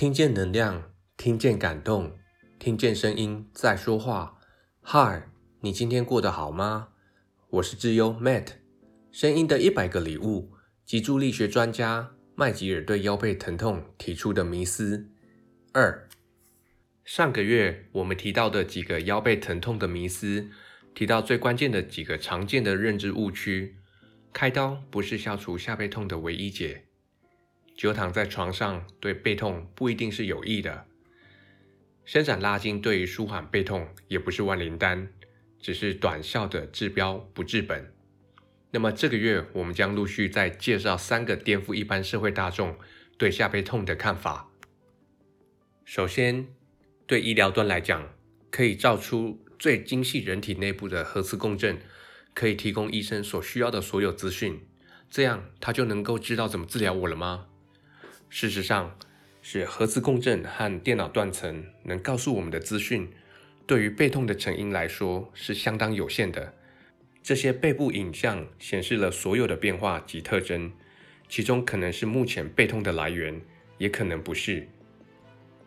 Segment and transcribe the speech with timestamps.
[0.00, 2.16] 听见能量，听见感动，
[2.58, 4.38] 听见声音在说话。
[4.80, 5.28] 嗨，
[5.60, 6.88] 你今天过得好吗？
[7.50, 8.46] 我是智优 Matt，
[9.12, 10.54] 声音的一百个礼物，
[10.86, 15.10] 脊柱力学专家麦吉尔对腰背疼痛提出的迷思
[15.74, 16.08] 二。
[17.04, 20.48] 上个月我们提到的几个腰背疼痛的迷思，
[20.94, 23.76] 提到最关键的几个常见的认知误区。
[24.32, 26.86] 开刀不是消除下背痛的唯一解。
[27.80, 30.84] 久躺在床上对背痛不一定是有益的，
[32.04, 35.08] 伸展拉筋对于舒缓背痛也不是万灵丹，
[35.58, 37.90] 只是短效的治标不治本。
[38.72, 42.76] 那么这个月我们将陆续再介绍三个颠覆一般社会大众
[43.16, 44.50] 对下背痛的看法。
[45.86, 46.48] 首先，
[47.06, 48.12] 对医疗端来讲，
[48.50, 51.80] 可以照出最精细人体内部的核磁共振，
[52.34, 54.60] 可以提供医生所需要的所有资讯，
[55.08, 57.46] 这样他就能够知道怎么治疗我了吗？
[58.32, 58.96] 事实上，
[59.42, 63.10] 是核磁共振和电脑断层能告诉我们的资讯，
[63.66, 66.54] 对于背痛的成因来说是相当有限的。
[67.24, 70.70] 这些背部影像显示了所有的变化及特征，
[71.28, 73.38] 其中可能是目前背痛的来源，
[73.78, 74.66] 也可能不是。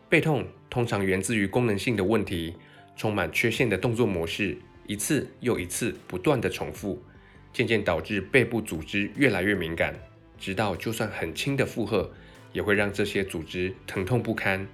[0.08, 2.54] 背痛通常源自于功能性的问题，
[2.96, 7.02] 充满缺陷的动作模式，一次又一次不断的重复，
[7.52, 9.94] 渐渐导致背部组织越来越敏感，
[10.38, 12.10] 直到就算很轻的负荷。
[12.54, 14.66] 也会让这些组织疼痛不堪。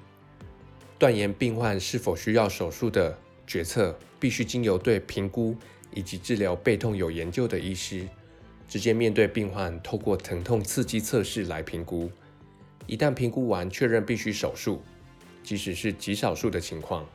[0.97, 5.57] 断言病患是否需要手术的决策，必须经由对评估
[5.93, 8.07] 以及治疗背痛有研究的医师，
[8.69, 12.09] 直接面对病患，透过疼痛刺激测试来评估。
[12.87, 14.83] 一旦评估完确认必须手术，
[15.43, 17.09] 即使是极少数的情况，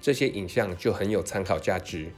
[0.00, 2.08] 这些影像就很有参考价值。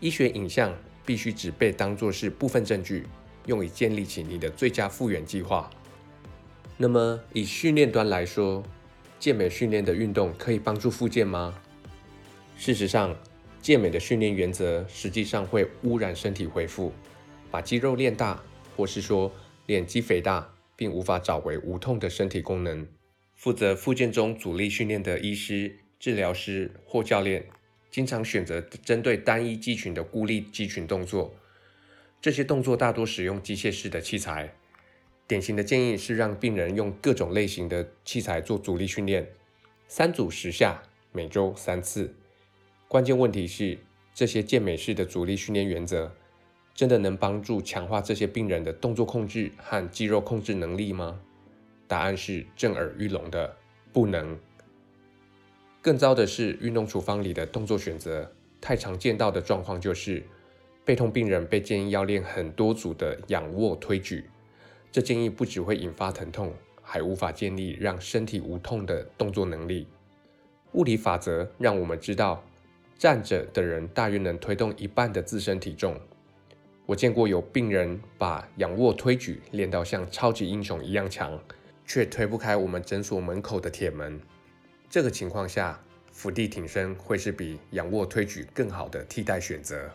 [0.00, 3.06] 医学影像必须只被当作是部分证据，
[3.46, 5.70] 用以建立起你的最佳复原计划。
[6.76, 8.64] 那么，以训练端来说，
[9.20, 11.54] 健美训练的运动可以帮助复健吗？
[12.56, 13.16] 事实上，
[13.62, 16.92] 健美的训练原则实际上会污染身体恢复，
[17.48, 18.42] 把肌肉练大，
[18.76, 19.32] 或是说
[19.66, 22.84] 练肌肥大，并无法找回无痛的身体功能。
[23.36, 27.46] 负责复健中阻力训练的医师、治疗师或教练，
[27.88, 31.36] 经常选择针对单一肌群的孤立肌群动作，
[32.20, 34.56] 这些动作大多使用机械式的器材。
[35.26, 39.26] 典型的建议是让病人用各种类型的器材做阻力训练，
[39.88, 42.14] 三组十下，每周三次。
[42.88, 43.78] 关键问题是，
[44.14, 46.14] 这些健美式的阻力训练原则
[46.74, 51.18] 真的能帮助强化这些病人的动作控制和肌肉控制能力吗？
[51.88, 53.56] 答案是震耳欲聋的，
[53.94, 54.38] 不能。
[55.80, 58.30] 更糟的是，运动处方里的动作选择
[58.60, 60.22] 太常见到的状况就是，
[60.84, 64.24] 背痛病人被建议要练很多组的仰卧推举。
[64.94, 69.88] 这建议不只会引发疼痛，还无法建立让身体无痛的动作能力。
[70.74, 72.44] 物理法则让我们知道，
[72.96, 76.00] 站着的人大约能推动一半的自身体重。
[76.86, 81.36] 我见过有病人把仰卧推举练到像超级英雄一样强，
[81.84, 84.20] 却推不开我们诊所门口的铁门。
[84.88, 85.82] 这个情况下，
[86.12, 89.90] 伏地挺身会是比仰卧推举更好的替代选择。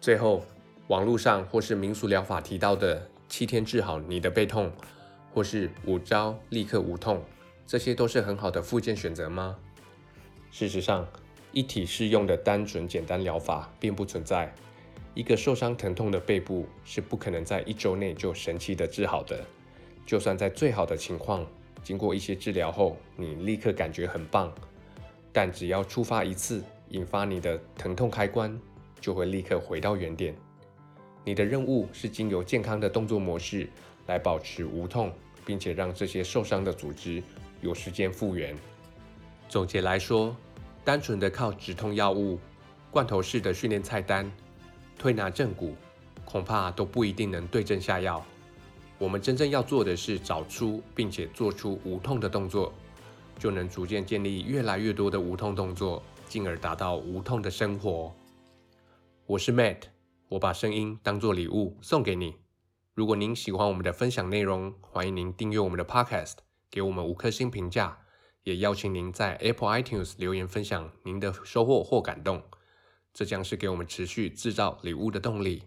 [0.00, 0.44] 最后，
[0.86, 3.10] 网络上或是民俗疗法提到的。
[3.28, 4.70] 七天治好你的背痛，
[5.32, 7.22] 或是五招立刻无痛，
[7.66, 9.56] 这些都是很好的复健选择吗？
[10.50, 11.06] 事实上，
[11.52, 14.54] 一体适用的单纯简单疗法并不存在。
[15.14, 19.44] 一个受伤疼痛的背部是不可能在一周内就神奇的治好的。
[20.04, 21.44] 就算在最好的情况，
[21.82, 24.52] 经过一些治疗后，你立刻感觉很棒，
[25.32, 28.60] 但只要触发一次，引发你的疼痛开关，
[29.00, 30.34] 就会立刻回到原点。
[31.26, 33.68] 你的任务是经由健康的动作模式
[34.06, 35.12] 来保持无痛，
[35.44, 37.20] 并且让这些受伤的组织
[37.60, 38.56] 有时间复原。
[39.48, 40.36] 总结来说，
[40.84, 42.38] 单纯的靠止痛药物、
[42.92, 44.30] 罐头式的训练菜单、
[44.96, 45.74] 推拿正骨，
[46.24, 48.24] 恐怕都不一定能对症下药。
[48.96, 52.72] 我们真正要做的是找出并且做出无痛的动作，
[53.36, 58.14] 就能逐渐建立越来越多的无痛动作，进而达到无痛的生活。
[59.26, 59.95] 我是 Matt。
[60.30, 62.34] 我把声音当作礼物送给你。
[62.94, 66.38] 如果您喜欢我们的分享内容，欢迎您订阅我们的 Podcast，
[66.68, 68.00] 给我们五颗星评价，
[68.42, 72.42] 也邀请您在 Apple iTunes 留言分享您的收获或感动，
[73.14, 75.62] 这将是给我们持续制造礼物的动力。